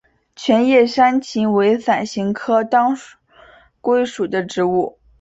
[0.35, 2.97] 全叶山芹为伞形科当
[3.81, 4.97] 归属的植物。